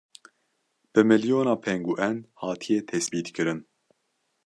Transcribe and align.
Bi 0.93 0.99
milyona 1.09 1.53
pengûen 1.63 2.17
hatiye 2.41 2.79
tespîtkirin. 2.89 3.59